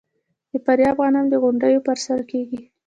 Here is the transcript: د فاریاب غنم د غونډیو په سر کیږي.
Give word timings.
د 0.51 0.53
فاریاب 0.65 0.97
غنم 1.03 1.25
د 1.29 1.35
غونډیو 1.43 1.85
په 1.87 1.93
سر 2.03 2.19
کیږي. 2.31 2.61